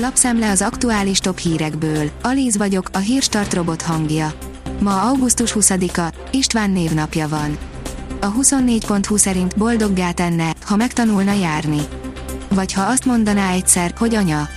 [0.00, 2.10] Lapszemle az aktuális top hírekből.
[2.22, 4.32] Alíz vagyok, a hírstart robot hangja.
[4.80, 7.58] Ma augusztus 20-a, István névnapja van.
[8.20, 11.80] A 24.20 szerint boldoggá tenne, ha megtanulna járni.
[12.48, 14.48] Vagy ha azt mondaná egyszer, hogy anya.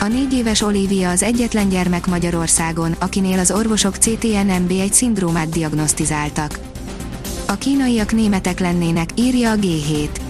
[0.00, 6.58] A négy éves Olivia az egyetlen gyermek Magyarországon, akinél az orvosok CTNMB egy szindrómát diagnosztizáltak.
[7.46, 10.25] A kínaiak németek lennének, írja a G7.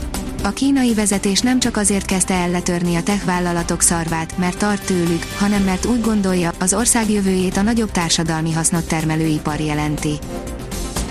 [0.46, 4.86] A kínai vezetés nem csak azért kezdte el letörni a tech vállalatok szarvát, mert tart
[4.86, 10.18] tőlük, hanem mert úgy gondolja, az ország jövőjét a nagyobb társadalmi hasznot termelő ipar jelenti.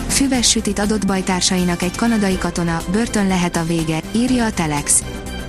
[0.08, 5.04] Füves sütit adott bajtársainak egy kanadai katona, börtön lehet a vége, írja a Telex.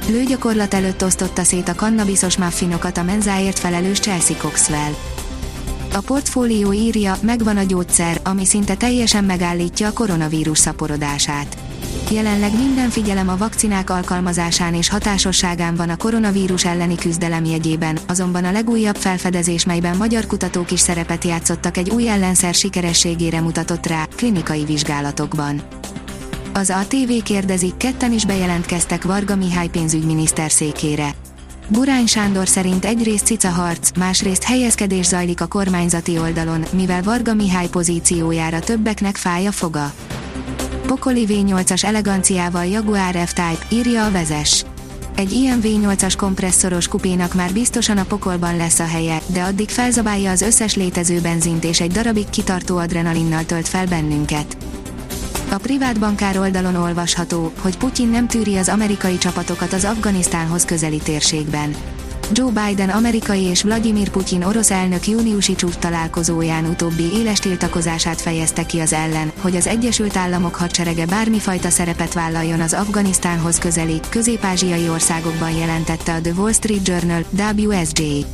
[0.08, 4.92] Lőgyakorlat előtt osztotta szét a kannabiszos muffinokat a menzáért felelős Chelsea Coxwell.
[5.92, 11.65] A portfólió írja, megvan a gyógyszer, ami szinte teljesen megállítja a koronavírus szaporodását.
[12.10, 18.44] Jelenleg minden figyelem a vakcinák alkalmazásán és hatásosságán van a koronavírus elleni küzdelem jegyében, azonban
[18.44, 24.04] a legújabb felfedezés, melyben magyar kutatók is szerepet játszottak egy új ellenszer sikerességére mutatott rá,
[24.16, 25.62] klinikai vizsgálatokban.
[26.52, 31.14] Az ATV kérdezik, ketten is bejelentkeztek Varga Mihály pénzügyminiszter székére.
[31.68, 37.68] Burány Sándor szerint egyrészt cica harc, másrészt helyezkedés zajlik a kormányzati oldalon, mivel Varga Mihály
[37.68, 39.92] pozíciójára többeknek fáj a foga.
[40.86, 44.64] Pokoli V8-as eleganciával Jaguar F-Type, írja a vezes.
[45.16, 50.30] Egy ilyen V8-as kompresszoros kupénak már biztosan a pokolban lesz a helye, de addig felzabálja
[50.30, 54.56] az összes létező benzint és egy darabig kitartó adrenalinnal tölt fel bennünket.
[55.50, 60.98] A privát bankár oldalon olvasható, hogy Putyin nem tűri az amerikai csapatokat az Afganisztánhoz közeli
[60.98, 61.76] térségben.
[62.32, 68.66] Joe Biden amerikai és Vladimir Putyin orosz elnök júniusi csúcs találkozóján utóbbi éles tiltakozását fejezte
[68.66, 74.88] ki az ellen, hogy az Egyesült Államok hadserege bármifajta szerepet vállaljon az Afganisztánhoz közeli, közép-ázsiai
[74.88, 77.24] országokban jelentette a The Wall Street Journal,
[77.56, 78.24] WSJ.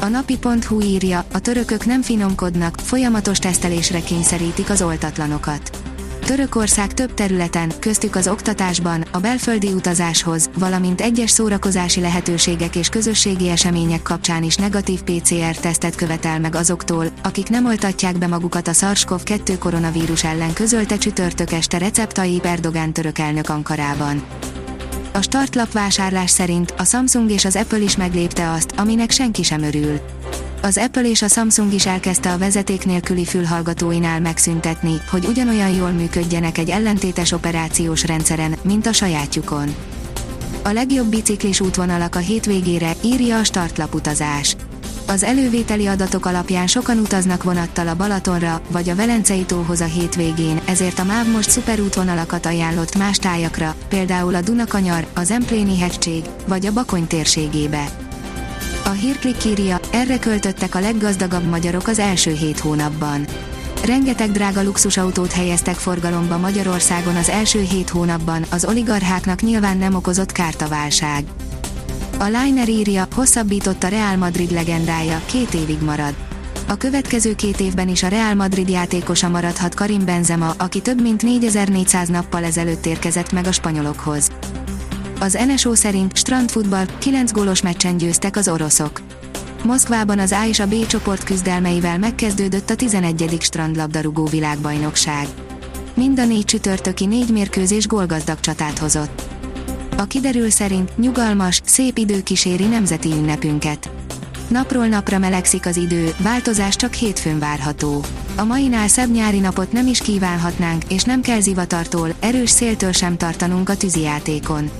[0.00, 5.83] A napi.hu írja, a törökök nem finomkodnak, folyamatos tesztelésre kényszerítik az oltatlanokat.
[6.24, 13.48] Törökország több területen, köztük az oktatásban, a belföldi utazáshoz, valamint egyes szórakozási lehetőségek és közösségi
[13.48, 19.56] események kapcsán is negatív PCR-tesztet követel meg azoktól, akik nem oltatják be magukat a SARS-CoV-2
[19.58, 24.24] koronavírus ellen közölte csütörtök este Recep Tayyip Erdogan török elnök Ankarában.
[25.12, 29.62] A startlap vásárlás szerint a Samsung és az Apple is meglépte azt, aminek senki sem
[29.62, 30.00] örül
[30.64, 35.90] az Apple és a Samsung is elkezdte a vezeték nélküli fülhallgatóinál megszüntetni, hogy ugyanolyan jól
[35.90, 39.74] működjenek egy ellentétes operációs rendszeren, mint a sajátjukon.
[40.62, 44.56] A legjobb biciklis útvonalak a hétvégére, írja a startlap utazás.
[45.06, 50.60] Az elővételi adatok alapján sokan utaznak vonattal a Balatonra, vagy a Velencei tóhoz a hétvégén,
[50.64, 56.66] ezért a MÁV most szuperútvonalakat ajánlott más tájakra, például a Dunakanyar, az Empléni hegység, vagy
[56.66, 57.88] a Bakony térségébe.
[58.86, 63.26] A hírklik írja, erre költöttek a leggazdagabb magyarok az első hét hónapban.
[63.84, 70.32] Rengeteg drága luxusautót helyeztek forgalomba Magyarországon az első hét hónapban, az oligarcháknak nyilván nem okozott
[70.32, 71.24] kárt a válság.
[72.18, 76.14] A Liner írja, hosszabbított a Real Madrid legendája, két évig marad.
[76.68, 81.22] A következő két évben is a Real Madrid játékosa maradhat Karim Benzema, aki több mint
[81.22, 84.30] 4400 nappal ezelőtt érkezett meg a spanyolokhoz.
[85.20, 89.00] Az NSO szerint strandfutball 9 gólos meccsen győztek az oroszok.
[89.64, 93.36] Moszkvában az A és a B csoport küzdelmeivel megkezdődött a 11.
[93.40, 95.26] strandlabdarúgó világbajnokság.
[95.94, 99.22] Mind a négy csütörtöki négy mérkőzés gólgazdag csatát hozott.
[99.96, 103.90] A kiderül szerint nyugalmas, szép idő kíséri nemzeti ünnepünket.
[104.48, 108.04] Napról napra melegszik az idő, változás csak hétfőn várható.
[108.36, 113.16] A mainál szebb nyári napot nem is kívánhatnánk, és nem kell zivatartól, erős széltől sem
[113.16, 114.70] tartanunk a tűzijátékon.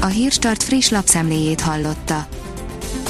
[0.00, 2.26] A Hírstart friss lapszemléjét hallotta.